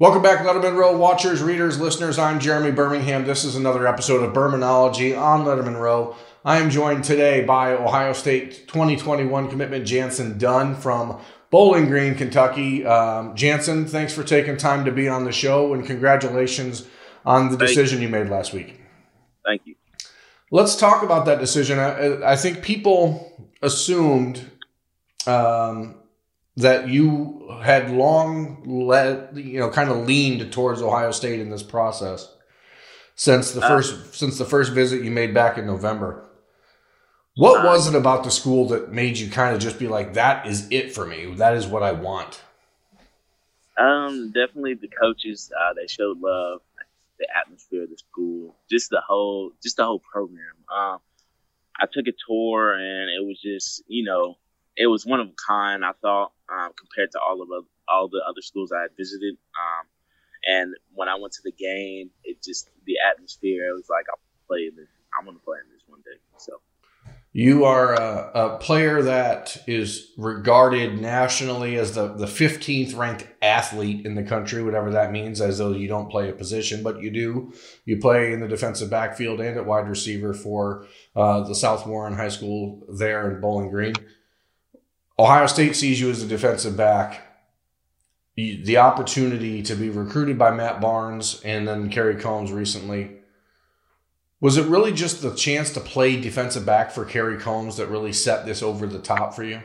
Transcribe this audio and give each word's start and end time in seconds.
Welcome 0.00 0.22
back, 0.22 0.38
Letterman 0.46 0.78
Row 0.78 0.96
watchers, 0.96 1.42
readers, 1.42 1.78
listeners. 1.78 2.18
I'm 2.18 2.40
Jeremy 2.40 2.70
Birmingham. 2.70 3.26
This 3.26 3.44
is 3.44 3.54
another 3.54 3.86
episode 3.86 4.22
of 4.22 4.32
Bermanology 4.32 5.14
on 5.14 5.44
Letterman 5.44 5.78
Row. 5.78 6.16
I 6.42 6.56
am 6.56 6.70
joined 6.70 7.04
today 7.04 7.44
by 7.44 7.74
Ohio 7.74 8.14
State 8.14 8.66
2021 8.66 9.50
commitment 9.50 9.84
Jantzen 9.84 10.38
Dunn 10.38 10.74
from 10.74 11.20
Bowling 11.50 11.84
Green, 11.84 12.14
Kentucky. 12.14 12.82
Um, 12.86 13.36
Jantzen, 13.36 13.86
thanks 13.86 14.14
for 14.14 14.24
taking 14.24 14.56
time 14.56 14.86
to 14.86 14.90
be 14.90 15.06
on 15.06 15.26
the 15.26 15.32
show 15.32 15.74
and 15.74 15.84
congratulations 15.84 16.88
on 17.26 17.50
the 17.50 17.58
Thank 17.58 17.68
decision 17.68 18.00
you 18.00 18.08
made 18.08 18.30
last 18.30 18.54
week. 18.54 18.80
Thank 19.44 19.66
you. 19.66 19.74
Let's 20.50 20.76
talk 20.76 21.02
about 21.02 21.26
that 21.26 21.40
decision. 21.40 21.78
I, 21.78 22.32
I 22.32 22.36
think 22.36 22.62
people 22.62 23.50
assumed 23.60 24.50
um, 25.26 25.96
that 26.60 26.88
you 26.88 27.58
had 27.62 27.90
long 27.90 28.62
let 28.64 29.36
you 29.36 29.58
know 29.58 29.68
kind 29.70 29.90
of 29.90 30.06
leaned 30.06 30.52
towards 30.52 30.82
Ohio 30.82 31.10
State 31.10 31.40
in 31.40 31.50
this 31.50 31.62
process 31.62 32.32
since 33.14 33.52
the 33.52 33.60
Uh, 33.60 33.68
first 33.68 34.14
since 34.14 34.38
the 34.38 34.44
first 34.44 34.72
visit 34.72 35.02
you 35.02 35.10
made 35.10 35.34
back 35.34 35.58
in 35.58 35.66
November. 35.66 36.24
What 37.36 37.64
Uh, 37.64 37.68
was 37.68 37.86
it 37.86 37.94
about 37.94 38.24
the 38.24 38.30
school 38.30 38.66
that 38.68 38.92
made 38.92 39.18
you 39.18 39.30
kind 39.30 39.54
of 39.54 39.60
just 39.60 39.78
be 39.78 39.88
like, 39.88 40.14
"That 40.14 40.46
is 40.46 40.66
it 40.70 40.92
for 40.92 41.06
me. 41.06 41.34
That 41.34 41.54
is 41.54 41.66
what 41.66 41.82
I 41.82 41.92
want." 41.92 42.42
Um, 43.76 44.30
definitely 44.32 44.74
the 44.74 44.88
coaches. 44.88 45.50
Uh, 45.58 45.72
they 45.72 45.86
showed 45.86 46.20
love, 46.20 46.60
the 47.18 47.26
atmosphere 47.36 47.84
of 47.84 47.90
the 47.90 47.96
school, 47.98 48.54
just 48.70 48.90
the 48.90 49.00
whole, 49.00 49.52
just 49.62 49.76
the 49.76 49.84
whole 49.84 50.00
program. 50.00 50.56
Um, 50.70 50.98
I 51.76 51.86
took 51.86 52.06
a 52.06 52.12
tour 52.26 52.74
and 52.74 53.08
it 53.08 53.24
was 53.24 53.40
just, 53.40 53.82
you 53.88 54.04
know, 54.04 54.36
it 54.76 54.86
was 54.86 55.06
one 55.06 55.20
of 55.20 55.28
a 55.28 55.34
kind. 55.46 55.84
I 55.84 55.92
thought 56.00 56.32
um, 56.48 56.72
compared 56.78 57.10
to 57.12 57.20
all 57.20 57.42
of 57.42 57.48
all 57.88 58.08
the 58.08 58.22
other 58.28 58.42
schools 58.42 58.72
I 58.72 58.82
had 58.82 58.90
visited. 58.96 59.36
Um, 59.54 59.86
and 60.46 60.74
when 60.94 61.08
I 61.08 61.16
went 61.16 61.32
to 61.34 61.42
the 61.44 61.52
game, 61.52 62.10
it 62.24 62.42
just 62.42 62.70
the 62.86 62.96
atmosphere. 63.10 63.68
It 63.68 63.74
was 63.74 63.88
like 63.90 64.06
I'm 64.10 64.20
playing 64.46 64.72
this. 64.76 64.88
I'm 65.18 65.26
gonna 65.26 65.38
play 65.38 65.58
in 65.64 65.72
this 65.72 65.82
one 65.86 66.00
day. 66.00 66.18
So. 66.38 66.60
You 67.32 67.64
are 67.64 67.94
a, 67.94 68.30
a 68.34 68.58
player 68.58 69.02
that 69.02 69.56
is 69.68 70.10
regarded 70.18 71.00
nationally 71.00 71.76
as 71.76 71.94
the, 71.94 72.08
the 72.08 72.26
15th 72.26 72.96
ranked 72.96 73.24
athlete 73.40 74.04
in 74.04 74.16
the 74.16 74.24
country, 74.24 74.64
whatever 74.64 74.90
that 74.90 75.12
means, 75.12 75.40
as 75.40 75.58
though 75.58 75.70
you 75.70 75.86
don't 75.86 76.10
play 76.10 76.28
a 76.28 76.32
position, 76.32 76.82
but 76.82 77.00
you 77.00 77.08
do. 77.12 77.52
You 77.84 77.98
play 77.98 78.32
in 78.32 78.40
the 78.40 78.48
defensive 78.48 78.90
backfield 78.90 79.40
and 79.40 79.56
at 79.56 79.64
wide 79.64 79.88
receiver 79.88 80.34
for 80.34 80.86
uh, 81.14 81.42
the 81.42 81.54
South 81.54 81.86
Warren 81.86 82.14
High 82.14 82.30
School 82.30 82.82
there 82.88 83.30
in 83.30 83.40
Bowling 83.40 83.70
Green. 83.70 83.94
Ohio 85.20 85.46
State 85.46 85.76
sees 85.76 86.00
you 86.00 86.08
as 86.08 86.22
a 86.22 86.26
defensive 86.26 86.78
back. 86.78 87.26
The 88.36 88.78
opportunity 88.78 89.62
to 89.64 89.74
be 89.74 89.90
recruited 89.90 90.38
by 90.38 90.50
Matt 90.50 90.80
Barnes 90.80 91.42
and 91.44 91.68
then 91.68 91.90
Kerry 91.90 92.16
Coombs 92.16 92.50
recently 92.50 93.18
was 94.40 94.56
it 94.56 94.66
really 94.66 94.92
just 94.92 95.20
the 95.20 95.34
chance 95.34 95.70
to 95.74 95.80
play 95.80 96.18
defensive 96.18 96.64
back 96.64 96.90
for 96.90 97.04
Kerry 97.04 97.36
Coombs 97.36 97.76
that 97.76 97.88
really 97.88 98.14
set 98.14 98.46
this 98.46 98.62
over 98.62 98.86
the 98.86 98.98
top 98.98 99.34
for 99.34 99.44
you? 99.44 99.60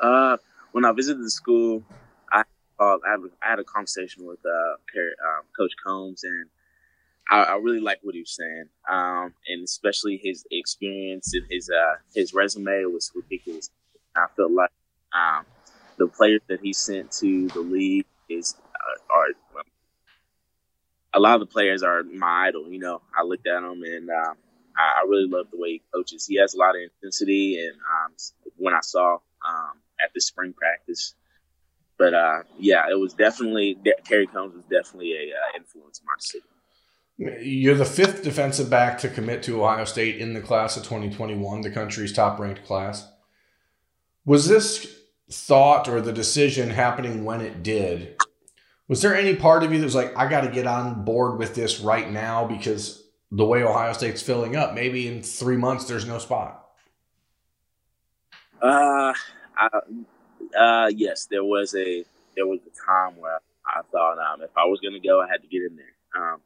Uh, 0.00 0.36
when 0.72 0.84
I 0.84 0.90
visited 0.90 1.24
the 1.24 1.30
school, 1.30 1.84
I 2.32 2.42
uh, 2.80 2.98
I, 3.06 3.16
had, 3.48 3.60
a 3.60 3.64
conversation 3.64 4.26
with 4.26 4.40
uh, 4.44 4.74
Kerry- 4.92 5.14
um, 5.24 5.44
Coach 5.56 5.70
Coombs, 5.86 6.24
and 6.24 6.46
I, 7.30 7.44
I 7.44 7.56
really 7.58 7.78
like 7.78 8.00
what 8.02 8.16
he 8.16 8.22
was 8.22 8.34
saying, 8.34 8.64
um, 8.90 9.32
and 9.46 9.62
especially 9.62 10.16
his 10.20 10.44
experience 10.50 11.32
and 11.32 11.46
his 11.48 11.70
uh, 11.70 11.98
his 12.12 12.34
resume 12.34 12.86
was 12.86 13.12
ridiculous. 13.14 13.70
I 14.16 14.26
felt 14.36 14.52
like 14.52 14.70
um, 15.12 15.44
the 15.98 16.06
players 16.06 16.40
that 16.48 16.60
he 16.60 16.72
sent 16.72 17.12
to 17.12 17.48
the 17.48 17.60
league 17.60 18.06
is 18.28 18.54
uh, 18.74 19.14
are 19.14 19.26
a 21.14 21.20
lot 21.20 21.34
of 21.34 21.40
the 21.40 21.46
players 21.46 21.82
are 21.82 22.02
my 22.02 22.48
idol. 22.48 22.70
You 22.70 22.78
know, 22.78 23.02
I 23.16 23.22
looked 23.22 23.46
at 23.46 23.60
them 23.60 23.82
and 23.82 24.10
um, 24.10 24.36
I, 24.76 25.02
I 25.02 25.08
really 25.08 25.28
love 25.28 25.46
the 25.50 25.58
way 25.58 25.72
he 25.72 25.82
coaches. 25.94 26.26
He 26.26 26.38
has 26.38 26.54
a 26.54 26.58
lot 26.58 26.74
of 26.74 26.82
intensity, 26.82 27.58
and 27.58 27.74
um, 27.74 28.12
when 28.56 28.74
I 28.74 28.80
saw 28.80 29.18
um, 29.46 29.80
at 30.02 30.12
the 30.14 30.20
spring 30.20 30.52
practice. 30.52 31.14
But 31.98 32.14
uh, 32.14 32.42
yeah, 32.58 32.84
it 32.90 32.98
was 32.98 33.14
definitely 33.14 33.78
Kerry 34.04 34.26
Coombs 34.26 34.54
was 34.54 34.64
definitely 34.64 35.12
a 35.12 35.34
uh, 35.34 35.56
influence 35.56 36.00
in 36.00 36.06
my 36.06 36.14
decision. 36.18 36.48
You're 37.18 37.76
the 37.76 37.84
fifth 37.84 38.24
defensive 38.24 38.70
back 38.70 38.98
to 38.98 39.08
commit 39.08 39.42
to 39.44 39.62
Ohio 39.62 39.84
State 39.84 40.16
in 40.16 40.32
the 40.32 40.40
class 40.40 40.76
of 40.76 40.82
2021, 40.82 41.60
the 41.60 41.70
country's 41.70 42.12
top 42.12 42.40
ranked 42.40 42.64
class. 42.64 43.06
Was 44.24 44.48
this 44.48 45.00
thought 45.30 45.88
or 45.88 46.00
the 46.00 46.12
decision 46.12 46.70
happening 46.70 47.24
when 47.24 47.40
it 47.40 47.62
did? 47.62 48.16
Was 48.88 49.02
there 49.02 49.16
any 49.16 49.34
part 49.34 49.62
of 49.62 49.72
you 49.72 49.78
that 49.78 49.84
was 49.84 49.94
like, 49.94 50.16
I 50.16 50.28
got 50.28 50.42
to 50.42 50.50
get 50.50 50.66
on 50.66 51.04
board 51.04 51.38
with 51.38 51.54
this 51.54 51.80
right 51.80 52.10
now 52.10 52.46
because 52.46 53.02
the 53.30 53.44
way 53.44 53.62
Ohio 53.62 53.92
State's 53.92 54.22
filling 54.22 54.54
up, 54.54 54.74
maybe 54.74 55.08
in 55.08 55.22
three 55.22 55.56
months 55.56 55.86
there's 55.86 56.06
no 56.06 56.18
spot? 56.18 56.66
Uh, 58.60 59.14
I, 59.56 59.68
uh, 60.56 60.90
yes, 60.94 61.26
there 61.26 61.44
was 61.44 61.74
a 61.74 62.04
there 62.36 62.46
was 62.46 62.60
a 62.66 62.86
time 62.86 63.16
where 63.18 63.40
I 63.66 63.80
thought 63.90 64.18
um, 64.18 64.42
if 64.42 64.50
I 64.56 64.64
was 64.66 64.80
going 64.80 64.94
to 64.94 65.00
go, 65.00 65.20
I 65.20 65.28
had 65.28 65.42
to 65.42 65.48
get 65.48 65.62
in 65.62 65.76
there. 65.76 66.22
Um, 66.22 66.40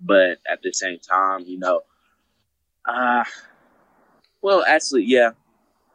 but 0.00 0.38
at 0.50 0.62
the 0.62 0.72
same 0.72 0.98
time, 0.98 1.44
you 1.46 1.58
know, 1.58 1.82
uh, 2.84 3.24
well, 4.42 4.64
actually, 4.66 5.04
yeah, 5.04 5.30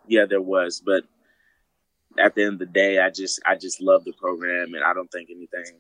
yeah, 0.08 0.26
there 0.26 0.42
was, 0.42 0.82
but 0.84 1.04
at 2.20 2.36
the 2.36 2.44
end 2.44 2.54
of 2.54 2.60
the 2.60 2.66
day, 2.66 3.00
I 3.00 3.10
just 3.10 3.40
I 3.46 3.56
just 3.56 3.82
love 3.82 4.04
the 4.04 4.14
program, 4.14 4.74
and 4.74 4.84
I 4.84 4.94
don't 4.94 5.12
think 5.12 5.30
anything 5.30 5.78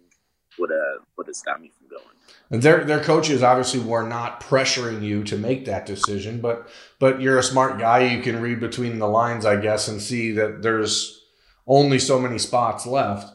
would 0.59 0.71
uh 0.71 1.03
would 1.17 1.27
have 1.27 1.35
stopped 1.35 1.61
me 1.61 1.71
from 1.77 1.87
going. 1.87 2.15
And 2.49 2.61
their 2.61 2.83
their 2.83 3.03
coaches 3.03 3.43
obviously 3.43 3.79
were 3.79 4.07
not 4.07 4.41
pressuring 4.41 5.01
you 5.01 5.23
to 5.25 5.37
make 5.37 5.65
that 5.65 5.85
decision, 5.85 6.41
but 6.41 6.69
but 6.99 7.21
you're 7.21 7.39
a 7.39 7.43
smart 7.43 7.79
guy. 7.79 7.99
You 7.99 8.21
can 8.21 8.41
read 8.41 8.59
between 8.59 8.99
the 8.99 9.07
lines, 9.07 9.45
I 9.45 9.55
guess, 9.55 9.87
and 9.87 10.01
see 10.01 10.31
that 10.33 10.61
there's 10.61 11.25
only 11.67 11.99
so 11.99 12.19
many 12.19 12.37
spots 12.37 12.85
left 12.85 13.33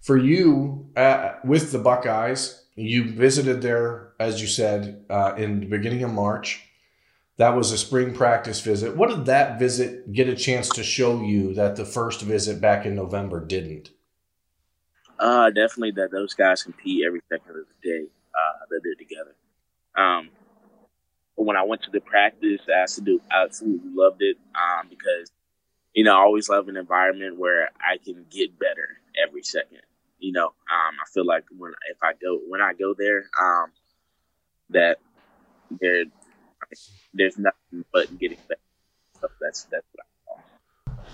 for 0.00 0.16
you 0.16 0.90
uh, 0.96 1.32
with 1.44 1.72
the 1.72 1.78
Buckeyes. 1.78 2.62
You 2.76 3.12
visited 3.12 3.62
there, 3.62 4.12
as 4.18 4.40
you 4.40 4.48
said, 4.48 5.04
uh, 5.08 5.34
in 5.36 5.60
the 5.60 5.66
beginning 5.66 6.02
of 6.02 6.12
March. 6.12 6.62
That 7.36 7.56
was 7.56 7.72
a 7.72 7.78
spring 7.78 8.14
practice 8.14 8.60
visit. 8.60 8.96
What 8.96 9.10
did 9.10 9.26
that 9.26 9.58
visit 9.58 10.12
get 10.12 10.28
a 10.28 10.36
chance 10.36 10.68
to 10.70 10.84
show 10.84 11.20
you 11.20 11.52
that 11.54 11.74
the 11.74 11.84
first 11.84 12.22
visit 12.22 12.60
back 12.60 12.86
in 12.86 12.94
November 12.94 13.44
didn't? 13.44 13.90
Uh, 15.18 15.50
definitely 15.50 15.92
that 15.92 16.10
those 16.12 16.34
guys 16.34 16.62
compete 16.62 17.04
every 17.04 17.20
second 17.28 17.50
of 17.50 17.64
the 17.66 17.90
day 17.90 18.04
uh, 18.04 18.66
that 18.70 18.80
they're 18.84 18.94
together. 18.94 19.34
Um, 19.96 20.30
when 21.36 21.56
I 21.56 21.64
went 21.64 21.82
to 21.82 21.90
the 21.90 22.00
practice, 22.00 22.60
I 22.68 22.82
absolutely, 22.82 23.26
absolutely 23.32 23.90
loved 23.92 24.22
it 24.22 24.36
um, 24.54 24.88
because, 24.88 25.32
you 25.92 26.04
know, 26.04 26.14
I 26.14 26.20
always 26.20 26.48
love 26.48 26.68
an 26.68 26.76
environment 26.76 27.38
where 27.38 27.70
I 27.80 27.98
can 27.98 28.26
get 28.30 28.58
better 28.58 28.88
every 29.26 29.42
second. 29.42 29.82
You 30.18 30.32
know, 30.32 30.46
um, 30.46 30.94
I 31.02 31.06
feel 31.12 31.26
like 31.26 31.44
when 31.56 31.72
if 31.90 31.98
I 32.02 32.12
go 32.12 32.38
when 32.48 32.60
I 32.60 32.72
go 32.72 32.94
there, 32.96 33.24
um, 33.40 33.72
that 34.70 34.98
there 35.80 36.04
there's 37.12 37.38
nothing 37.38 37.84
but 37.92 38.18
getting 38.18 38.38
better. 38.48 38.60
So 39.20 39.28
that's 39.40 39.64
that's 39.64 39.86
what 39.92 40.04
I 40.04 40.90
call. 40.90 41.04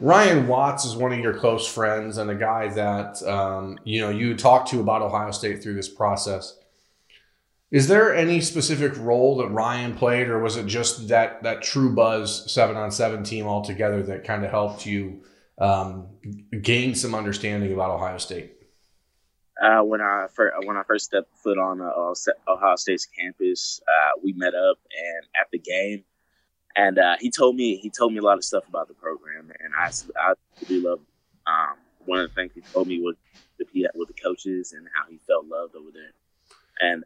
Ryan 0.00 0.46
Watts 0.46 0.84
is 0.84 0.94
one 0.94 1.12
of 1.12 1.18
your 1.18 1.34
close 1.34 1.66
friends 1.66 2.18
and 2.18 2.30
a 2.30 2.34
guy 2.34 2.68
that 2.68 3.22
um, 3.24 3.78
you 3.84 4.00
know 4.00 4.10
you 4.10 4.36
talked 4.36 4.70
to 4.70 4.80
about 4.80 5.02
Ohio 5.02 5.30
State 5.30 5.62
through 5.62 5.74
this 5.74 5.88
process. 5.88 6.58
Is 7.70 7.86
there 7.86 8.14
any 8.14 8.40
specific 8.40 8.96
role 8.96 9.36
that 9.38 9.48
Ryan 9.48 9.94
played, 9.94 10.28
or 10.28 10.38
was 10.38 10.56
it 10.56 10.66
just 10.66 11.08
that 11.08 11.42
that 11.42 11.62
true 11.62 11.94
buzz 11.94 12.50
seven 12.50 12.76
on 12.76 12.90
seven 12.90 13.24
team 13.24 13.46
altogether 13.46 14.02
that 14.04 14.24
kind 14.24 14.44
of 14.44 14.50
helped 14.50 14.86
you 14.86 15.22
um, 15.58 16.06
gain 16.62 16.94
some 16.94 17.14
understanding 17.14 17.72
about 17.72 17.90
Ohio 17.90 18.18
State? 18.18 18.57
Uh, 19.62 19.82
when 19.82 20.00
I 20.00 20.26
first 20.32 20.54
when 20.66 20.76
I 20.76 20.82
first 20.84 21.06
stepped 21.06 21.36
foot 21.36 21.58
on 21.58 21.80
uh, 21.80 22.14
Ohio 22.50 22.76
State's 22.76 23.06
campus, 23.06 23.80
uh, 23.88 24.20
we 24.22 24.32
met 24.32 24.54
up 24.54 24.78
and 24.90 25.26
at 25.40 25.48
the 25.52 25.58
game, 25.58 26.04
and 26.76 26.98
uh, 26.98 27.16
he 27.20 27.30
told 27.30 27.56
me 27.56 27.76
he 27.76 27.90
told 27.90 28.12
me 28.12 28.18
a 28.18 28.22
lot 28.22 28.38
of 28.38 28.44
stuff 28.44 28.68
about 28.68 28.88
the 28.88 28.94
program, 28.94 29.50
and 29.60 29.72
I 29.76 29.90
I 30.20 30.34
really 30.68 30.82
love. 30.82 31.00
Um, 31.46 31.76
one 32.04 32.20
of 32.20 32.28
the 32.30 32.34
things 32.34 32.52
he 32.54 32.60
told 32.60 32.88
me 32.88 33.00
was 33.00 33.16
that 33.58 33.68
he 33.72 33.86
with 33.94 34.08
the 34.08 34.14
coaches 34.14 34.72
and 34.72 34.86
how 34.94 35.10
he 35.10 35.18
felt 35.26 35.46
loved 35.46 35.74
over 35.74 35.90
there, 35.92 36.12
and 36.80 37.04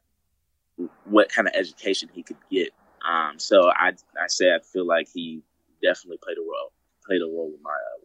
what 1.05 1.29
kind 1.31 1.49
of 1.49 1.55
education 1.55 2.09
he 2.13 2.23
could 2.23 2.37
get. 2.51 2.71
Um, 3.09 3.39
so 3.39 3.71
I 3.71 3.93
I 4.21 4.27
say 4.29 4.55
I 4.55 4.59
feel 4.61 4.87
like 4.87 5.09
he 5.13 5.43
definitely 5.83 6.19
played 6.23 6.39
a 6.39 6.43
role 6.43 6.73
played 7.07 7.23
a 7.23 7.27
role 7.27 7.53
in 7.55 7.63
my 7.63 7.71
uh. 7.71 8.02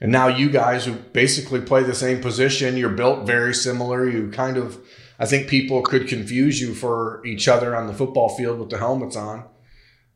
And 0.00 0.12
now 0.12 0.28
you 0.28 0.48
guys 0.48 0.84
who 0.84 0.92
basically 0.92 1.60
play 1.60 1.82
the 1.82 1.94
same 1.94 2.20
position, 2.20 2.76
you're 2.76 2.88
built 2.88 3.26
very 3.26 3.52
similar. 3.52 4.08
You 4.08 4.30
kind 4.30 4.56
of, 4.56 4.78
I 5.18 5.26
think 5.26 5.48
people 5.48 5.82
could 5.82 6.06
confuse 6.06 6.60
you 6.60 6.74
for 6.74 7.24
each 7.26 7.48
other 7.48 7.74
on 7.74 7.88
the 7.88 7.94
football 7.94 8.28
field 8.28 8.60
with 8.60 8.70
the 8.70 8.78
helmets 8.78 9.16
on. 9.16 9.44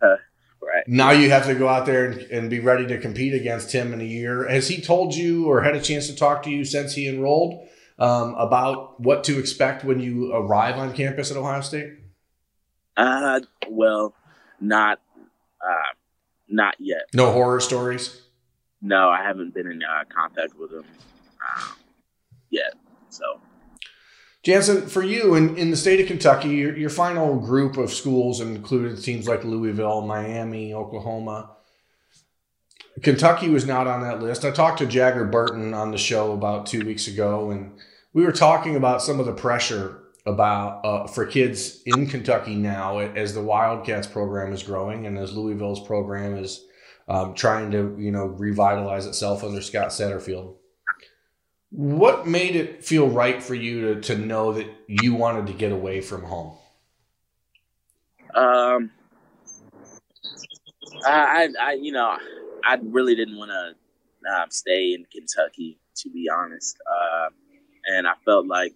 Uh, 0.01 0.17
right. 0.63 0.87
Now 0.87 1.11
you 1.11 1.31
have 1.31 1.47
to 1.47 1.55
go 1.55 1.69
out 1.69 1.87
there 1.87 2.07
and, 2.07 2.21
and 2.31 2.51
be 2.51 2.61
ready 2.61 2.87
to 2.87 2.99
compete 2.99 3.35
against 3.35 3.73
him 3.73 3.93
in 3.93 4.01
a 4.01 4.05
year. 4.05 4.49
Has 4.49 4.69
he 4.69 4.81
told 4.81 5.15
you 5.15 5.47
or 5.47 5.63
had 5.63 5.75
a 5.75 5.83
chance 5.83 6.07
to 6.07 6.15
talk 6.15 6.45
to 6.45 6.51
you 6.51 6.65
since 6.65 6.95
he 6.95 7.09
enrolled 7.09 7.67
um, 7.99 8.35
about 8.35 9.01
what 9.01 9.25
to 9.25 9.39
expect 9.39 9.85
when 9.85 9.99
you 9.99 10.33
arrive 10.33 10.79
on 10.79 10.93
campus 10.93 11.31
at 11.33 11.37
Ohio 11.37 11.61
State? 11.61 11.95
Uh, 12.97 13.41
well, 13.69 14.15
not 14.61 15.01
uh, 15.61 15.93
not 16.49 16.77
yet. 16.79 17.03
No 17.15 17.33
horror 17.33 17.61
stories. 17.61 18.22
No, 18.83 19.11
I 19.11 19.23
haven't 19.23 19.55
been 19.55 19.69
in 19.69 19.83
uh, 19.83 20.05
contact 20.15 20.59
with 20.59 20.73
them 20.73 20.85
um, 21.41 21.77
yet. 22.51 22.75
So, 23.11 23.41
Jantzen, 24.45 24.91
for 24.91 25.03
you 25.03 25.37
in, 25.37 25.57
in 25.57 25.71
the 25.71 25.77
state 25.77 26.01
of 26.01 26.09
Kentucky, 26.09 26.49
your, 26.49 26.77
your 26.77 26.91
final 26.91 27.39
group 27.39 27.77
of 27.77 27.93
schools 27.93 28.41
included 28.41 29.01
teams 29.03 29.29
like 29.29 29.45
Louisville, 29.45 30.03
Miami, 30.03 30.75
Oklahoma. 30.75 31.51
Kentucky 33.03 33.49
was 33.49 33.67
not 33.67 33.87
on 33.87 34.03
that 34.03 34.21
list. 34.21 34.45
I 34.45 34.51
talked 34.51 34.79
to 34.79 34.87
Jager 34.87 35.25
Burton 35.25 35.73
on 35.73 35.93
the 35.93 35.99
show 35.99 36.33
about 36.33 36.67
two 36.67 36.85
weeks 36.85 37.07
ago, 37.07 37.51
and 37.51 37.79
we 38.13 38.25
were 38.25 38.33
talking 38.33 38.77
about 38.77 39.01
some 39.01 39.21
of 39.21 39.27
the 39.27 39.33
pressure 39.33 39.99
about 40.27 40.85
uh, 40.85 41.07
for 41.07 41.25
kids 41.25 41.83
in 41.87 42.07
Kentucky 42.07 42.55
now 42.55 42.99
as 42.99 43.35
the 43.35 43.43
Wildcats 43.43 44.07
program 44.07 44.53
is 44.53 44.63
growing 44.63 45.07
and 45.07 45.19
as 45.19 45.37
Louisville's 45.37 45.85
program 45.85 46.37
is 46.37 46.65
um, 47.13 47.35
trying 47.35 47.71
to 47.73 47.95
you 47.99 48.11
know 48.11 48.25
revitalize 48.25 49.07
itself 49.07 49.45
under 49.45 49.61
Scott 49.61 49.89
Satterfield. 49.89 50.57
What 51.71 52.27
made 52.27 52.57
it 52.57 52.85
feel 52.85 53.09
right 53.09 53.43
for 53.43 53.55
you 53.55 53.95
to, 53.95 54.01
to 54.03 54.17
know 54.17 54.53
that 54.53 54.67
you 54.89 55.15
wanted 55.15 55.47
to 55.47 55.53
get 55.53 55.73
away 55.73 56.01
from 56.01 56.23
home? 56.23 56.57
Um, 58.35 58.91
I, 61.05 61.49
I, 61.61 61.73
you 61.75 61.93
know, 61.93 62.17
I 62.65 62.79
really 62.83 63.15
didn't 63.15 63.37
want 63.37 63.51
to 63.51 64.35
um, 64.35 64.51
stay 64.51 64.95
in 64.95 65.07
Kentucky, 65.11 65.79
to 65.97 66.11
be 66.11 66.29
honest. 66.35 66.77
Uh, 66.91 67.29
and 67.89 68.07
I 68.07 68.13
felt 68.25 68.47
like 68.47 68.75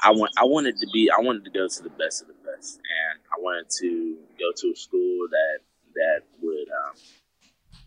I 0.00 0.10
want, 0.10 0.32
I 0.38 0.44
wanted 0.44 0.76
to 0.78 0.86
be, 0.92 1.10
I 1.10 1.20
wanted 1.20 1.44
to 1.44 1.50
go 1.50 1.66
to 1.66 1.82
the 1.82 1.90
best 1.90 2.22
of 2.22 2.28
the 2.28 2.34
best, 2.44 2.76
and 2.76 3.20
I 3.32 3.40
wanted 3.40 3.70
to 3.80 4.16
go 4.38 4.52
to 4.56 4.72
a 4.72 4.76
school 4.76 5.26
that 5.30 5.58
that 5.94 6.22
would 6.40 6.68
um, 6.68 6.94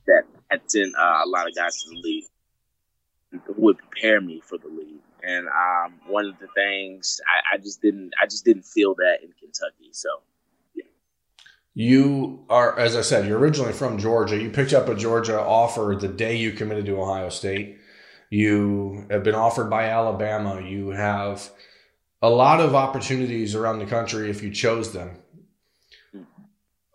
that 0.08 0.24
had 0.50 0.62
sent 0.70 0.94
uh, 0.98 1.22
a 1.26 1.28
lot 1.28 1.48
of 1.48 1.56
guys 1.56 1.82
to 1.84 1.90
the 1.90 2.02
league 2.02 2.26
who 3.32 3.54
would 3.58 3.78
prepare 3.78 4.22
me 4.22 4.42
for 4.42 4.58
the 4.58 4.68
league. 4.68 5.00
And 5.24 5.48
um, 5.48 5.94
one 6.08 6.26
of 6.26 6.40
the 6.40 6.48
things 6.56 7.22
I, 7.28 7.56
I, 7.56 7.58
just 7.58 7.82
didn't 7.82 8.12
I 8.22 8.26
just 8.26 8.44
didn't 8.44 8.66
feel 8.66 8.96
that 8.96 9.20
in 9.22 9.32
Kentucky. 9.40 9.90
So 9.92 10.10
yeah. 10.76 10.86
You 11.76 12.44
are, 12.50 12.78
as 12.78 12.96
I 12.96 13.02
said, 13.02 13.28
you're 13.28 13.40
originally 13.40 13.74
from 13.74 13.98
Georgia. 13.98 14.42
You 14.42 14.50
picked 14.50 14.74
up 14.74 14.90
a 14.90 14.96
Georgia 14.96 15.40
offer 15.40 15.96
the 16.00 16.08
day 16.08 16.36
you 16.36 16.52
committed 16.52 16.86
to 16.88 17.00
Ohio 17.00 17.30
State. 17.30 17.78
You 18.30 19.06
have 19.12 19.24
been 19.24 19.36
offered 19.36 19.70
by 19.70 19.86
Alabama. 19.90 20.62
You 20.62 20.90
have 20.90 21.50
a 22.22 22.30
lot 22.30 22.60
of 22.60 22.74
opportunities 22.74 23.56
around 23.56 23.80
the 23.80 23.86
country 23.86 24.30
if 24.30 24.42
you 24.42 24.52
chose 24.52 24.94
them 24.94 25.18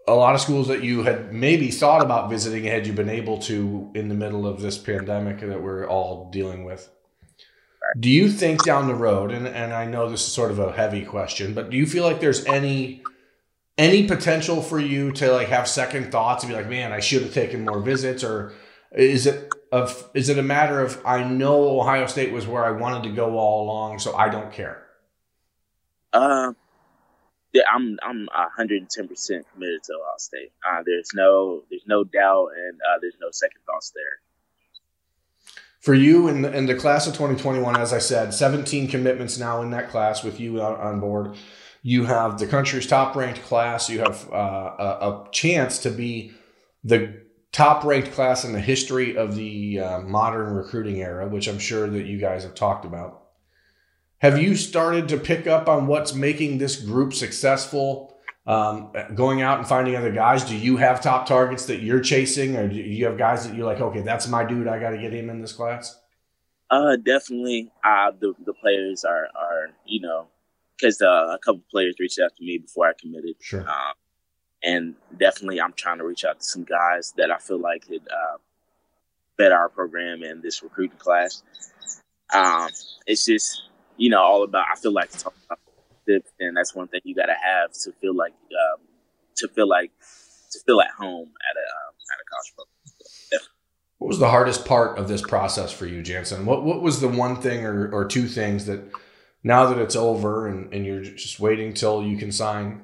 a 0.06 0.14
lot 0.14 0.35
of 0.35 0.41
schools 0.41 0.69
that 0.69 0.85
you 0.85 1.03
had 1.03 1.32
maybe 1.32 1.70
thought 1.70 2.03
about 2.03 2.31
visiting 2.31 2.64
had 2.64 2.87
you 2.87 2.93
been 2.93 3.11
able 3.11 3.38
to 3.38 3.91
in 3.94 4.08
the 4.08 4.14
middle 4.14 4.47
of 4.47 4.61
this 4.61 4.79
pandemic 4.79 5.41
that 5.41 5.62
we're 5.62 5.87
all 5.87 6.31
dealing 6.31 6.64
with. 6.64 6.88
Do 7.99 8.11
you 8.11 8.31
think 8.31 8.64
down 8.64 8.88
the 8.88 8.94
road, 8.94 9.31
and, 9.31 9.47
and 9.47 9.73
I 9.73 9.87
know 9.87 10.08
this 10.08 10.26
is 10.26 10.32
sort 10.32 10.50
of 10.50 10.58
a 10.58 10.73
heavy 10.73 11.05
question, 11.05 11.55
but 11.55 11.70
do 11.70 11.76
you 11.76 11.87
feel 11.87 12.05
like 12.05 12.20
there's 12.20 12.44
any 12.47 13.03
any 13.79 14.06
potential 14.08 14.62
for 14.62 14.79
you 14.79 15.12
to 15.12 15.31
like 15.32 15.49
have 15.49 15.69
second 15.69 16.11
thoughts 16.11 16.43
and 16.43 16.50
be 16.50 16.56
like, 16.56 16.69
man, 16.69 16.93
I 16.93 17.00
should 17.00 17.23
have 17.23 17.35
taken 17.35 17.64
more 17.64 17.81
visits, 17.81 18.25
or 18.25 18.55
is 18.93 19.26
it 19.26 19.52
of 19.70 20.09
is 20.14 20.29
it 20.29 20.38
a 20.38 20.43
matter 20.43 20.81
of 20.81 21.00
I 21.05 21.25
know 21.25 21.81
Ohio 21.81 22.06
State 22.06 22.32
was 22.32 22.47
where 22.47 22.64
I 22.64 22.70
wanted 22.70 23.05
to 23.05 23.14
go 23.14 23.38
all 23.38 23.64
along, 23.64 23.99
so 23.99 24.17
I 24.17 24.29
don't 24.29 24.52
care? 24.52 24.87
Uh, 26.12 26.55
I'm 27.73 27.99
I'm 28.03 28.26
110 28.35 29.08
percent 29.08 29.47
committed 29.53 29.82
to 29.85 29.93
Ohio 29.94 30.14
State. 30.19 30.53
Uh, 30.69 30.82
there's 30.85 31.11
no 31.14 31.62
there's 31.70 31.87
no 31.87 32.05
doubt 32.05 32.49
and 32.56 32.81
uh, 32.81 32.99
there's 33.00 33.17
no 33.20 33.29
second 33.31 33.61
thoughts 33.67 33.93
there. 33.94 34.20
For 35.81 35.94
you 35.94 36.26
in 36.26 36.43
the, 36.43 36.50
the 36.62 36.75
class 36.75 37.06
of 37.06 37.12
2021, 37.12 37.76
as 37.76 37.93
I 37.93 38.00
said, 38.00 38.35
17 38.35 38.88
commitments 38.88 39.38
now 39.38 39.62
in 39.62 39.70
that 39.70 39.88
class 39.88 40.25
with 40.25 40.41
you 40.41 40.61
on, 40.61 40.75
on 40.81 40.99
board. 40.99 41.37
You 41.82 42.06
have 42.06 42.41
the 42.41 42.49
country's 42.49 42.88
top 42.88 43.14
ranked 43.14 43.43
class. 43.43 43.88
You 43.88 44.00
have 44.00 44.29
uh, 44.32 44.37
a, 44.79 44.85
a, 44.85 45.29
chance 45.31 45.79
to 45.85 45.91
be 45.91 46.32
the 46.82 47.23
top 47.52 47.85
ranked 47.85 48.11
class 48.11 48.44
in 48.44 48.52
the 48.52 48.61
history 48.61 49.17
of 49.17 49.37
the 49.37 49.79
uh, 49.79 50.00
modern 50.00 50.55
recruiting 50.55 51.00
era, 51.00 51.29
which 51.29 51.47
I'm 51.47 51.61
sure 51.61 51.88
that 51.88 52.05
you 52.05 52.19
guys 52.19 52.43
have 52.43 52.56
talked 52.56 52.85
about. 52.85 53.25
Have 54.18 54.40
you 54.40 54.56
started 54.56 55.08
to 55.08 55.18
pick 55.18 55.46
up 55.46 55.68
on 55.68 55.86
what's 55.86 56.14
making 56.14 56.58
this 56.58 56.76
group 56.76 57.12
successful? 57.12 58.14
Um, 58.46 58.92
going 59.14 59.42
out 59.42 59.58
and 59.58 59.66
finding 59.66 59.96
other 59.96 60.12
guys. 60.12 60.44
Do 60.44 60.56
you 60.56 60.76
have 60.76 61.02
top 61.02 61.26
targets 61.26 61.66
that 61.66 61.80
you're 61.80 62.00
chasing, 62.00 62.56
or 62.56 62.68
do 62.68 62.76
you 62.76 63.04
have 63.06 63.18
guys 63.18 63.46
that 63.46 63.56
you're 63.56 63.66
like, 63.66 63.80
okay, 63.80 64.02
that's 64.02 64.28
my 64.28 64.44
dude. 64.44 64.68
I 64.68 64.78
got 64.78 64.90
to 64.90 64.98
get 64.98 65.12
him 65.12 65.28
in 65.30 65.40
this 65.40 65.52
class. 65.52 65.98
Uh, 66.70 66.96
definitely. 66.96 67.72
Uh, 67.84 68.12
the 68.18 68.34
the 68.44 68.54
players 68.54 69.04
are 69.04 69.28
are 69.34 69.70
you 69.84 70.00
know 70.00 70.28
because 70.76 71.00
uh, 71.02 71.34
a 71.34 71.38
couple 71.44 71.62
players 71.70 71.96
reached 71.98 72.18
out 72.24 72.34
to 72.36 72.44
me 72.44 72.58
before 72.58 72.86
I 72.86 72.92
committed. 72.98 73.36
Sure. 73.40 73.62
Um, 73.62 73.94
and 74.62 74.94
definitely, 75.16 75.60
I'm 75.60 75.72
trying 75.72 75.98
to 75.98 76.04
reach 76.04 76.24
out 76.24 76.40
to 76.40 76.44
some 76.44 76.64
guys 76.64 77.14
that 77.16 77.30
I 77.30 77.38
feel 77.38 77.58
like 77.58 77.86
could 77.86 78.02
uh, 78.08 78.38
better 79.36 79.54
our 79.54 79.68
program 79.68 80.22
and 80.22 80.42
this 80.42 80.62
recruiting 80.62 80.98
class. 80.98 81.42
Um, 82.34 82.68
it's 83.06 83.24
just 83.26 83.62
you 83.96 84.10
know, 84.10 84.20
all 84.20 84.43
about. 84.43 84.66
I 84.72 84.76
feel 84.76 84.93
like 84.93 85.10
talk 85.10 85.34
about 85.46 85.58
this, 86.06 86.22
and 86.40 86.56
that's 86.56 86.75
one 86.75 86.88
thing 86.88 87.00
you 87.04 87.14
got 87.14 87.26
to 87.26 87.37
have 87.43 87.72
to 87.72 87.93
feel 88.00 88.14
like 88.14 88.32
um, 88.32 88.82
to 89.37 89.48
feel 89.48 89.69
like 89.69 89.93
to 90.52 90.58
feel 90.66 90.81
at 90.81 90.90
home 90.90 91.28
at 91.50 91.56
a 91.56 91.66
um, 91.66 91.94
at 92.12 92.20
a 92.20 92.25
college 92.31 92.52
program. 92.54 92.76
What 93.98 94.08
was 94.08 94.19
the 94.19 94.28
hardest 94.28 94.66
part 94.66 94.98
of 94.98 95.08
this 95.08 95.22
process 95.22 95.72
for 95.72 95.87
you, 95.87 96.02
Jantzen? 96.02 96.44
What 96.44 96.64
what 96.64 96.82
was 96.82 97.00
the 97.00 97.08
one 97.08 97.40
thing 97.40 97.64
or, 97.64 97.90
or 97.90 98.04
two 98.06 98.26
things 98.26 98.66
that 98.66 98.81
now 99.43 99.66
that 99.66 99.78
it's 99.78 99.96
over 99.96 100.46
and, 100.46 100.72
and 100.75 100.84
you're 100.84 101.02
just 101.02 101.40
waiting 101.40 101.72
till 101.72 102.02
you 102.02 102.19
can 102.19 102.31
sign, 102.32 102.82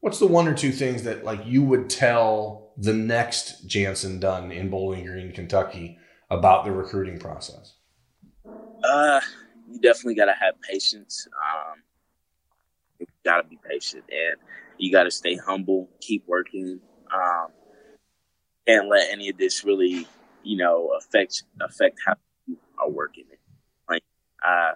what's 0.00 0.18
the 0.18 0.26
one 0.26 0.48
or 0.48 0.54
two 0.54 0.72
things 0.72 1.02
that 1.02 1.24
like 1.24 1.40
you 1.44 1.62
would 1.62 1.90
tell 1.90 2.72
the 2.76 2.94
next 2.94 3.66
Jantzen 3.68 4.20
Dunn 4.20 4.50
in 4.50 4.70
Bowling 4.70 5.04
Green, 5.04 5.32
Kentucky 5.32 5.98
about 6.30 6.64
the 6.64 6.72
recruiting 6.72 7.18
process? 7.18 7.74
Uh 8.82 9.20
you 9.68 9.80
definitely 9.80 10.14
got 10.14 10.26
to 10.26 10.34
have 10.34 10.60
patience. 10.62 11.26
Um, 11.36 11.82
you 12.98 13.06
got 13.24 13.42
to 13.42 13.48
be 13.48 13.58
patient 13.68 14.04
and 14.10 14.36
you 14.78 14.92
got 14.92 15.04
to 15.04 15.10
stay 15.10 15.36
humble, 15.36 15.88
keep 16.00 16.24
working. 16.26 16.80
Um, 17.12 17.48
can't 18.66 18.88
let 18.88 19.10
any 19.10 19.28
of 19.28 19.38
this 19.38 19.64
really, 19.64 20.06
you 20.42 20.56
know, 20.56 20.90
affect 20.98 21.44
affect 21.60 21.98
how 22.04 22.14
you 22.46 22.56
are 22.78 22.90
working. 22.90 23.24
Like, 23.88 24.02
uh, 24.46 24.72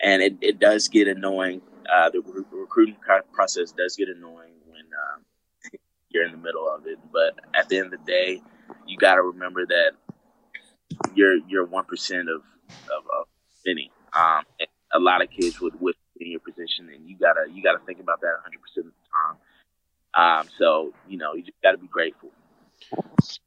and 0.00 0.22
it, 0.22 0.36
it 0.40 0.58
does 0.58 0.88
get 0.88 1.08
annoying. 1.08 1.62
Uh, 1.92 2.10
the 2.10 2.20
re- 2.20 2.44
recruiting 2.52 2.96
process 3.32 3.72
does 3.72 3.96
get 3.96 4.08
annoying 4.08 4.54
when 4.66 4.82
uh, 4.82 5.20
you're 6.10 6.24
in 6.24 6.32
the 6.32 6.38
middle 6.38 6.68
of 6.68 6.86
it. 6.86 6.98
But 7.12 7.38
at 7.54 7.68
the 7.68 7.78
end 7.78 7.92
of 7.92 8.00
the 8.00 8.06
day, 8.06 8.42
you 8.86 8.96
got 8.98 9.16
to 9.16 9.22
remember 9.22 9.66
that 9.66 9.92
you're 11.14 11.36
you're 11.48 11.64
one 11.64 11.84
percent 11.84 12.28
of, 12.28 12.42
of, 12.70 13.04
of 13.18 13.26
many. 13.66 13.90
Um, 14.14 14.44
a 14.94 14.98
lot 14.98 15.22
of 15.22 15.30
kids 15.30 15.60
would 15.60 15.80
with 15.80 15.96
in 16.20 16.30
your 16.30 16.40
position, 16.40 16.88
and 16.94 17.08
you 17.08 17.16
gotta 17.18 17.46
you 17.52 17.62
gotta 17.62 17.80
think 17.86 18.00
about 18.00 18.20
that 18.20 18.34
100 18.44 18.60
percent 18.60 18.86
of 18.86 18.92
the 18.92 19.08
time. 19.12 20.40
Um, 20.40 20.48
so 20.58 20.92
you 21.08 21.18
know 21.18 21.34
you 21.34 21.42
just 21.42 21.60
gotta 21.62 21.78
be 21.78 21.88
grateful. 21.88 22.30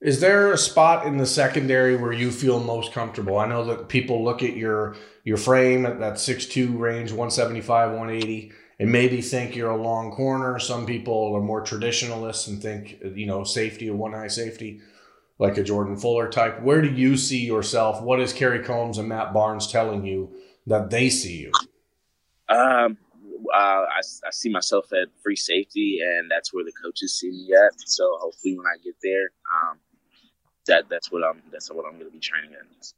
Is 0.02 0.22
there 0.22 0.52
a 0.52 0.58
spot 0.58 1.06
in 1.06 1.18
the 1.18 1.26
secondary 1.26 1.96
where 1.98 2.14
you 2.14 2.32
feel 2.32 2.60
most 2.60 2.94
comfortable? 2.94 3.38
I 3.38 3.48
know 3.48 3.66
that 3.66 3.90
people 3.90 4.24
look 4.24 4.42
at 4.42 4.56
your 4.56 4.96
your 5.24 5.38
frame 5.38 5.86
at 5.86 6.00
that 6.00 6.20
six 6.20 6.46
two 6.46 6.78
range, 6.78 7.12
175, 7.12 7.92
180, 7.92 8.52
and 8.80 8.92
maybe 8.92 9.22
think 9.22 9.56
you're 9.56 9.72
a 9.72 9.82
long 9.82 10.12
corner. 10.12 10.60
Some 10.60 10.86
people 10.86 11.34
are 11.36 11.42
more 11.42 11.62
traditionalists 11.62 12.48
and 12.48 12.62
think, 12.62 13.00
you 13.14 13.26
know, 13.26 13.44
safety 13.44 13.90
or 13.90 13.96
one 13.96 14.14
high 14.14 14.28
safety 14.28 14.82
like 15.38 15.58
a 15.58 15.64
Jordan 15.64 15.98
Fuller 15.98 16.30
type. 16.30 16.62
Where 16.62 16.82
do 16.82 16.90
you 16.90 17.18
see 17.18 17.46
yourself? 17.46 18.02
What 18.02 18.20
is 18.20 18.34
Kerry 18.34 18.64
Coombs 18.64 18.98
and 18.98 19.10
Matt 19.10 19.34
Barnes 19.34 19.68
telling 19.72 20.06
you 20.06 20.32
that 20.68 20.90
they 20.90 21.10
see 21.10 21.38
you? 21.38 21.52
Um, 22.48 22.98
uh, 23.54 23.58
I, 23.58 24.00
I 24.00 24.32
see 24.32 24.50
myself 24.50 24.92
at 24.94 25.10
free 25.24 25.36
safety, 25.36 26.00
and 26.04 26.30
that's 26.30 26.54
where 26.54 26.64
the 26.64 26.72
coaches 26.72 27.20
see 27.20 27.32
me 27.32 27.50
at. 27.54 27.80
So 27.88 28.18
hopefully, 28.20 28.58
when 28.58 28.66
I 28.66 28.78
get 28.84 28.96
there, 29.02 29.32
um, 29.64 29.78
that 30.68 30.86
that's 30.90 31.12
what 31.12 31.24
I'm 31.24 31.42
that's 31.52 31.70
what 31.72 31.86
I'm 31.86 31.94
going 31.94 32.06
to 32.06 32.12
be 32.12 32.20
training 32.20 32.52
at. 32.54 32.94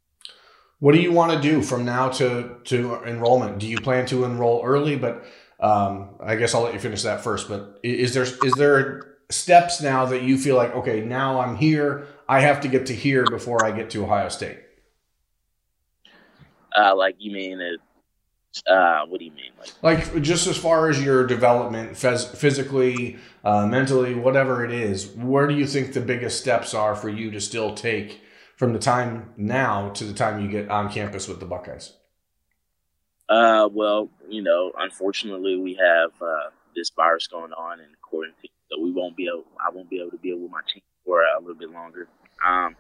What 0.80 0.94
do 0.94 1.02
you 1.02 1.12
want 1.12 1.34
to 1.34 1.42
do 1.42 1.62
from 1.62 1.86
now 1.86 2.10
to 2.10 2.58
to 2.66 3.04
enrollment? 3.04 3.60
Do 3.60 3.68
you 3.68 3.80
plan 3.80 4.06
to 4.08 4.26
enroll 4.26 4.62
early? 4.64 4.96
But 4.96 5.26
um, 5.60 6.10
I 6.20 6.36
guess 6.36 6.54
I'll 6.54 6.62
let 6.62 6.74
you 6.74 6.80
finish 6.80 7.04
that 7.04 7.24
first. 7.24 7.50
But 7.50 7.80
is 7.84 8.14
there 8.14 8.24
is 8.24 8.54
there 8.54 9.18
steps 9.30 9.82
now 9.82 10.06
that 10.06 10.24
you 10.24 10.38
feel 10.38 10.56
like 10.56 10.74
okay, 10.76 11.02
now 11.02 11.40
I'm 11.40 11.56
here. 11.56 12.08
I 12.30 12.42
have 12.42 12.62
to 12.62 12.68
get 12.68 12.86
to 12.88 12.94
here 12.94 13.26
before 13.26 13.66
I 13.66 13.72
get 13.72 13.90
to 13.92 14.04
Ohio 14.04 14.30
State? 14.30 14.60
Uh, 16.78 16.96
like 16.96 17.16
you 17.20 17.32
mean 17.32 17.60
it? 17.60 17.80
Uh, 18.66 19.06
what 19.06 19.20
do 19.20 19.26
you 19.26 19.32
mean? 19.32 19.52
Like, 19.82 20.14
like 20.14 20.24
just 20.24 20.48
as 20.48 20.58
far 20.58 20.90
as 20.90 21.04
your 21.04 21.26
development, 21.28 21.92
phys- 21.92 22.36
physically, 22.36 23.18
uh, 23.44 23.68
mentally, 23.68 24.16
whatever 24.16 24.66
it 24.66 24.72
is, 24.72 25.08
where 25.16 25.48
do 25.48 25.56
you 25.56 25.68
think 25.68 25.94
the 25.94 26.02
biggest 26.02 26.40
steps 26.40 26.74
are 26.74 26.96
for 26.96 27.10
you 27.10 27.30
to 27.32 27.40
still 27.40 27.76
take 27.76 28.22
from 28.56 28.74
the 28.74 28.80
time 28.80 29.32
now 29.38 29.90
to 29.90 30.04
the 30.04 30.14
time 30.14 30.42
you 30.42 30.50
get 30.50 30.70
on 30.70 30.92
campus 30.92 31.28
with 31.28 31.40
the 31.40 31.46
Buckeyes? 31.46 31.94
Uh, 33.30 33.70
well, 33.72 34.10
you 34.28 34.42
know, 34.42 34.72
unfortunately, 34.78 35.58
we 35.58 35.76
have 35.76 36.12
uh, 36.22 36.50
this 36.76 36.90
virus 36.96 37.28
going 37.28 37.52
on 37.54 37.80
in 37.80 37.88
quarantine, 38.02 38.52
so 38.72 38.82
we 38.82 38.92
won't 38.92 39.16
be 39.16 39.28
able. 39.28 39.46
I 39.60 39.70
won't 39.74 39.90
be 39.90 40.00
able 40.00 40.12
to 40.12 40.18
be 40.18 40.34
with 40.34 40.50
my 40.50 40.62
team 40.74 40.82
for 41.06 41.22
a 41.22 41.40
little 41.40 41.56
bit 41.56 41.70
longer. 41.72 42.08
Um, 42.46 42.76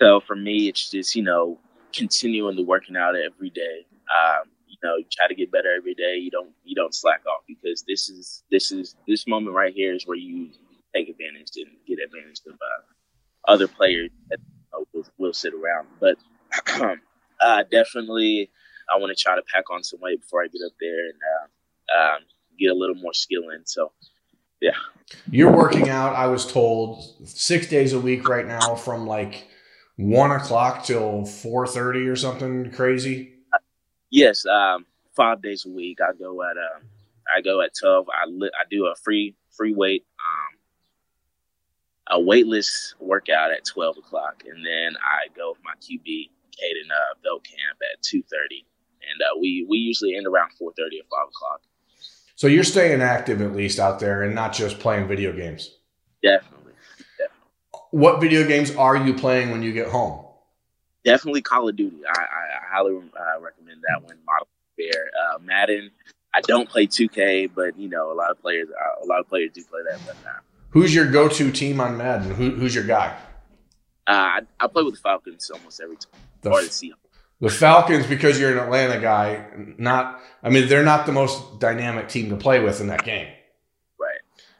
so 0.00 0.20
for 0.34 0.40
me, 0.40 0.68
it's 0.68 0.90
just 0.90 1.14
you 1.14 1.22
know 1.22 1.58
continuing 1.94 2.56
to 2.56 2.62
working 2.62 2.96
out 2.96 3.14
every 3.14 3.50
day. 3.50 3.86
Um, 4.14 4.48
you 4.66 4.76
know, 4.82 4.96
you 4.96 5.04
try 5.10 5.28
to 5.28 5.34
get 5.34 5.52
better 5.52 5.72
every 5.76 5.94
day. 5.94 6.16
You 6.16 6.30
don't 6.30 6.50
you 6.64 6.74
don't 6.74 6.94
slack 6.94 7.22
off 7.26 7.44
because 7.46 7.84
this 7.86 8.08
is 8.08 8.42
this 8.50 8.72
is 8.72 8.96
this 9.06 9.26
moment 9.26 9.54
right 9.54 9.72
here 9.72 9.94
is 9.94 10.06
where 10.06 10.16
you 10.16 10.50
take 10.94 11.08
advantage 11.08 11.50
and 11.56 11.66
get 11.86 11.98
advantage 12.04 12.40
of 12.46 12.54
uh, 12.54 13.52
other 13.52 13.68
players 13.68 14.10
that 14.30 14.38
you 14.40 14.64
know, 14.72 14.84
will, 14.92 15.06
will 15.18 15.32
sit 15.32 15.54
around. 15.54 15.86
But 16.00 16.16
uh, 17.40 17.64
definitely 17.70 18.50
I 18.92 18.98
want 18.98 19.16
to 19.16 19.22
try 19.22 19.36
to 19.36 19.42
pack 19.52 19.70
on 19.70 19.84
some 19.84 20.00
weight 20.00 20.20
before 20.20 20.42
I 20.42 20.48
get 20.48 20.62
up 20.66 20.72
there 20.80 21.06
and 21.06 21.18
uh, 21.32 22.14
um, 22.14 22.22
get 22.58 22.70
a 22.70 22.74
little 22.74 22.96
more 22.96 23.14
skill 23.14 23.50
in. 23.50 23.64
So, 23.66 23.92
yeah. 24.60 24.72
You're 25.30 25.52
working 25.52 25.88
out, 25.88 26.14
I 26.14 26.26
was 26.26 26.50
told, 26.50 27.04
six 27.28 27.66
days 27.68 27.92
a 27.92 28.00
week 28.00 28.28
right 28.28 28.46
now 28.46 28.74
from 28.74 29.06
like 29.06 29.48
one 29.96 30.30
o'clock 30.30 30.84
till 30.84 31.24
four 31.24 31.66
thirty 31.66 32.06
or 32.08 32.16
something 32.16 32.70
crazy. 32.72 33.32
Yes, 34.10 34.44
um, 34.46 34.86
five 35.16 35.42
days 35.42 35.66
a 35.66 35.70
week. 35.70 35.98
I 36.00 36.16
go 36.16 36.42
at 36.42 36.56
um, 36.56 36.82
I 37.36 37.40
go 37.40 37.60
at 37.60 37.72
twelve. 37.78 38.06
I 38.08 38.28
li- 38.28 38.52
I 38.58 38.64
do 38.70 38.86
a 38.86 38.94
free 38.96 39.34
free 39.56 39.74
weight 39.74 40.04
um, 40.18 42.18
a 42.18 42.20
weightless 42.20 42.94
workout 43.00 43.50
at 43.50 43.64
twelve 43.64 43.96
o'clock, 43.98 44.44
and 44.46 44.64
then 44.64 44.96
I 45.02 45.28
go 45.36 45.50
with 45.50 45.60
my 45.64 45.74
QB 45.80 46.30
Caden 46.52 46.90
uh, 46.90 47.14
belt 47.22 47.44
camp 47.44 47.78
at 47.92 48.02
two 48.02 48.22
thirty 48.22 48.66
and 49.10 49.20
uh, 49.22 49.38
we 49.40 49.66
we 49.68 49.78
usually 49.78 50.16
end 50.16 50.26
around 50.26 50.52
four 50.52 50.72
thirty 50.76 51.00
or 51.00 51.04
five 51.10 51.28
o'clock. 51.28 51.62
So 52.36 52.46
you're 52.46 52.64
staying 52.64 53.00
active 53.00 53.40
at 53.40 53.54
least 53.54 53.78
out 53.78 54.00
there, 54.00 54.22
and 54.22 54.34
not 54.34 54.52
just 54.52 54.80
playing 54.80 55.08
video 55.08 55.32
games. 55.32 55.78
Definitely. 56.22 56.53
What 57.94 58.20
video 58.20 58.44
games 58.44 58.74
are 58.74 58.96
you 58.96 59.14
playing 59.14 59.52
when 59.52 59.62
you 59.62 59.72
get 59.72 59.86
home? 59.86 60.24
Definitely 61.04 61.42
Call 61.42 61.68
of 61.68 61.76
Duty. 61.76 61.98
I, 62.04 62.10
I, 62.10 62.22
I 62.24 62.74
highly 62.74 62.96
uh, 62.96 63.40
recommend 63.40 63.82
that 63.86 64.02
one. 64.02 64.16
Modern 64.26 64.48
Warfare, 64.76 65.10
uh, 65.22 65.38
Madden. 65.38 65.92
I 66.34 66.40
don't 66.40 66.68
play 66.68 66.88
2K, 66.88 67.52
but 67.54 67.78
you 67.78 67.88
know 67.88 68.10
a 68.10 68.14
lot 68.14 68.32
of 68.32 68.42
players 68.42 68.66
uh, 68.68 69.04
a 69.04 69.06
lot 69.06 69.20
of 69.20 69.28
players 69.28 69.52
do 69.54 69.62
play 69.62 69.82
that. 69.88 70.00
But, 70.04 70.16
uh, 70.28 70.32
who's 70.70 70.92
your 70.92 71.08
go-to 71.08 71.52
team 71.52 71.80
on 71.80 71.96
Madden? 71.96 72.34
Who, 72.34 72.50
who's 72.50 72.74
your 72.74 72.82
guy? 72.82 73.16
Uh, 74.08 74.10
I, 74.10 74.40
I 74.58 74.66
play 74.66 74.82
with 74.82 74.94
the 74.94 75.00
Falcons 75.00 75.48
almost 75.54 75.80
every 75.80 75.94
time. 75.94 76.20
The, 76.40 76.50
or 76.50 76.62
the 76.62 76.70
Seahawks. 76.70 76.94
The 77.40 77.48
Falcons, 77.48 78.08
because 78.08 78.40
you're 78.40 78.50
an 78.50 78.58
Atlanta 78.58 79.00
guy, 79.00 79.46
not. 79.78 80.20
I 80.42 80.50
mean, 80.50 80.66
they're 80.66 80.82
not 80.82 81.06
the 81.06 81.12
most 81.12 81.60
dynamic 81.60 82.08
team 82.08 82.28
to 82.30 82.36
play 82.36 82.58
with 82.58 82.80
in 82.80 82.88
that 82.88 83.04
game. 83.04 83.28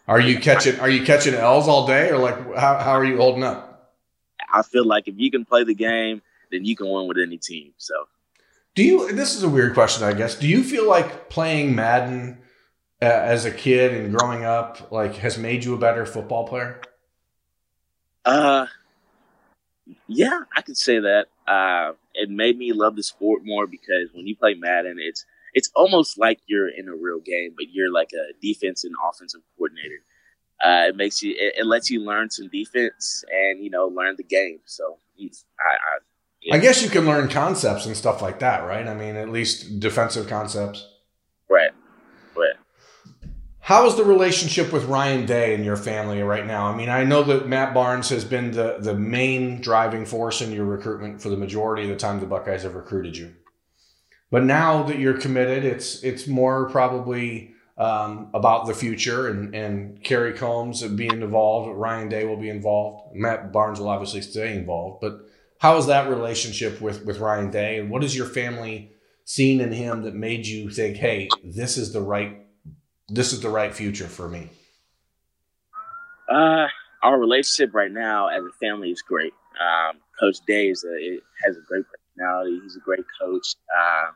Are 0.07 0.21
you 0.21 0.39
catching? 0.39 0.79
Are 0.81 0.91
you 0.91 1.05
catching 1.05 1.35
L's 1.35 1.67
all 1.67 1.87
day, 1.87 2.11
or 2.11 2.19
like 2.19 2.37
how 2.57 2.79
how 2.79 2.93
are 2.93 3.05
you 3.05 3.17
holding 3.17 3.43
up? 3.43 3.93
I 4.53 4.63
feel 4.63 4.87
like 4.87 5.09
if 5.09 5.15
you 5.17 5.31
can 5.31 5.45
play 5.45 5.65
the 5.65 5.75
game, 5.75 6.23
then 6.51 6.65
you 6.65 6.77
can 6.77 6.89
win 6.89 7.09
with 7.09 7.19
any 7.19 7.39
team. 7.39 7.73
So. 7.79 7.95
Do 8.75 8.83
you? 8.83 9.13
This 9.13 9.35
is 9.35 9.43
a 9.43 9.49
weird 9.49 9.75
question, 9.75 10.05
I 10.05 10.13
guess. 10.13 10.39
Do 10.39 10.49
you 10.49 10.63
feel 10.63 10.89
like 10.89 11.29
playing 11.29 11.75
Madden 11.75 12.39
uh, 13.01 13.05
as 13.05 13.45
a 13.45 13.51
kid 13.51 13.95
and 13.95 14.15
growing 14.15 14.45
up 14.45 14.91
like 14.91 15.17
has 15.17 15.39
made 15.39 15.65
you 15.65 15.75
a 15.75 15.79
better 15.79 16.05
football 16.05 16.47
player? 16.47 16.81
Uh, 18.25 18.67
yeah, 20.07 20.41
I 20.57 20.63
could 20.63 20.77
say 20.77 20.99
that. 20.99 21.27
Uh, 21.47 21.93
it 22.15 22.31
made 22.31 22.59
me 22.59 22.73
love 22.73 22.97
the 22.97 23.03
sport 23.03 23.43
more 23.45 23.67
because 23.67 24.09
when 24.13 24.27
you 24.27 24.37
play 24.37 24.55
Madden, 24.55 24.99
it's 24.99 25.25
it's 25.55 25.71
almost 25.75 26.19
like 26.19 26.41
you're 26.47 26.69
in 26.69 26.89
a 26.89 26.95
real 26.95 27.21
game, 27.21 27.55
but 27.57 27.67
you're 27.71 27.93
like 27.93 28.11
a 28.13 28.33
defense 28.43 28.85
and 28.85 28.95
offensive 29.09 29.41
coordinator. 29.57 30.03
Uh, 30.65 30.89
it 30.89 30.97
makes 30.97 31.23
you, 31.23 31.35
it, 31.39 31.55
it, 31.59 31.67
lets 31.67 31.91
you 31.91 32.01
learn 32.01 32.31
some 32.31 32.49
defense 32.49 33.25
and 33.33 33.63
you 33.63 33.71
know 33.71 33.87
learn 33.87 34.15
the 34.17 34.25
game. 34.25 34.59
So 34.67 34.99
I, 35.21 35.25
I, 35.25 35.99
yeah. 36.43 36.55
I 36.55 36.59
guess 36.59 36.83
you 36.83 36.91
can 36.91 37.07
learn 37.07 37.29
concepts 37.29 37.87
and 37.87 37.97
stuff 37.97 38.23
like 38.23 38.41
that, 38.41 38.65
right? 38.67 38.87
I 38.87 38.95
mean, 38.95 39.17
at 39.17 39.31
least 39.31 39.81
defensive 39.81 40.29
concepts. 40.29 40.87
Right. 41.49 41.71
Right. 42.37 42.55
How 43.61 43.87
is 43.87 43.97
the 43.97 44.05
relationship 44.05 44.73
with 44.73 44.85
Ryan 44.85 45.25
Day 45.25 45.55
and 45.55 45.65
your 45.65 45.77
family 45.77 46.23
right 46.23 46.47
now? 46.47 46.67
I 46.67 46.77
mean, 46.77 46.89
I 46.89 47.03
know 47.03 47.23
that 47.23 47.49
Matt 47.49 47.73
Barnes 47.73 48.11
has 48.11 48.25
been 48.25 48.51
the, 48.51 48.77
the 48.79 48.95
main 48.95 49.61
driving 49.61 50.05
force 50.05 50.43
in 50.43 50.53
your 50.53 50.67
recruitment 50.67 51.23
for 51.23 51.31
the 51.31 51.37
majority 51.37 51.85
of 51.85 51.89
the 51.89 51.97
time 51.97 52.21
the 52.21 52.27
Buckeyes 52.27 52.63
have 52.63 52.75
recruited 52.75 53.17
you. 53.17 53.35
But 54.35 54.43
now 54.43 54.83
that 54.83 54.99
you're 54.99 55.17
committed, 55.17 55.65
it's 55.65 56.03
it's 56.03 56.27
more 56.27 56.69
probably 56.69 57.53
um, 57.79 58.31
about 58.35 58.67
the 58.67 58.75
future 58.75 59.29
and, 59.29 59.55
and 59.55 60.03
Kerry 60.03 60.33
Coombs 60.33 60.83
being 60.83 61.23
involved. 61.23 61.79
Ryan 61.79 62.09
Day 62.09 62.25
will 62.25 62.37
be 62.37 62.49
involved. 62.49 63.15
Matt 63.15 63.53
Barnes 63.53 63.79
will 63.79 63.89
obviously 63.89 64.23
stay 64.23 64.57
involved. 64.57 65.01
But 65.01 65.21
how 65.61 65.77
is 65.77 65.87
that 65.87 66.09
relationship 66.09 66.81
with, 66.81 67.05
with 67.05 67.21
Ryan 67.21 67.53
Day? 67.53 67.79
And 67.79 67.91
what 67.91 68.03
has 68.03 68.17
your 68.17 68.27
family 68.27 68.91
seen 69.25 69.61
in 69.61 69.71
him 69.71 70.03
that 70.03 70.17
made 70.17 70.49
you 70.49 70.69
think, 70.69 70.97
hey, 70.97 71.29
this 71.45 71.79
is 71.79 71.93
the 71.93 72.01
right 72.01 72.45
this 73.09 73.33
is 73.33 73.41
the 73.41 73.51
right 73.51 73.73
future 73.73 74.09
for 74.09 74.29
me? 74.29 74.51
Uh, 76.29 76.67
our 77.05 77.21
relationship 77.21 77.73
right 77.73 77.93
now 77.93 78.27
as 78.27 78.43
a 78.43 78.53
family 78.59 78.91
is 78.91 79.01
great. 79.01 79.33
Um, 79.61 80.01
coach 80.19 80.39
Day 80.45 80.71
is 80.71 80.83
a, 80.83 81.21
has 81.47 81.57
a 81.57 81.61
great 81.61 81.85
personality. 81.87 82.59
He's 82.65 82.75
a 82.75 82.81
great 82.81 83.05
coach. 83.21 83.55
Uh, 83.73 84.11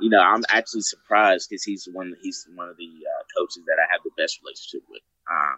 you 0.00 0.10
know, 0.10 0.20
I'm 0.20 0.42
actually 0.48 0.82
surprised 0.82 1.48
because 1.50 1.64
he's 1.64 1.88
one 1.92 2.14
he's 2.22 2.46
one 2.54 2.68
of 2.68 2.76
the 2.76 2.84
uh, 2.84 3.22
coaches 3.36 3.62
that 3.66 3.76
I 3.78 3.92
have 3.92 4.00
the 4.04 4.10
best 4.16 4.40
relationship 4.42 4.82
with, 4.90 5.02
uh, 5.30 5.56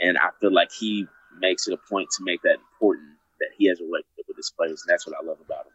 and 0.00 0.18
I 0.18 0.30
feel 0.40 0.52
like 0.52 0.70
he 0.72 1.06
makes 1.38 1.66
it 1.68 1.74
a 1.74 1.88
point 1.88 2.08
to 2.18 2.24
make 2.24 2.42
that 2.42 2.58
important 2.74 3.16
that 3.40 3.50
he 3.56 3.68
has 3.68 3.80
a 3.80 3.84
relationship 3.84 4.26
with 4.28 4.36
his 4.36 4.52
players, 4.56 4.82
and 4.82 4.92
that's 4.92 5.06
what 5.06 5.16
I 5.20 5.24
love 5.24 5.38
about 5.44 5.66
him. 5.66 5.72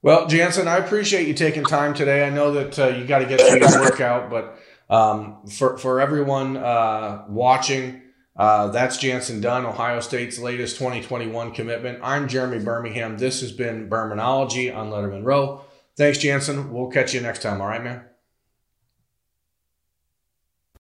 Well, 0.00 0.26
Jantzen, 0.26 0.66
I 0.66 0.78
appreciate 0.78 1.26
you 1.26 1.34
taking 1.34 1.64
time 1.64 1.92
today. 1.92 2.24
I 2.24 2.30
know 2.30 2.52
that 2.52 2.78
uh, 2.78 2.88
you 2.88 3.04
got 3.04 3.18
to 3.18 3.26
get 3.26 3.40
through 3.40 3.58
your 3.58 3.80
workout, 3.80 4.30
but 4.30 4.58
um, 4.90 5.46
for 5.46 5.76
for 5.78 6.00
everyone 6.00 6.56
uh, 6.56 7.24
watching, 7.28 8.02
uh, 8.36 8.68
that's 8.68 8.98
Jantzen 8.98 9.40
Dunn, 9.40 9.66
Ohio 9.66 10.00
State's 10.00 10.38
latest 10.38 10.76
2021 10.76 11.52
commitment. 11.52 11.98
I'm 12.02 12.28
Jeremy 12.28 12.64
Birmingham. 12.64 13.18
This 13.18 13.40
has 13.40 13.50
been 13.50 13.88
Bermanology 13.88 14.74
on 14.74 14.90
Letterman 14.90 15.24
Row. 15.24 15.64
Thanks, 15.98 16.18
Jantzen. 16.20 16.70
We'll 16.70 16.88
catch 16.88 17.12
you 17.12 17.20
next 17.20 17.42
time. 17.42 17.60
All 17.60 17.66
right, 17.66 17.84
man. 17.84 18.07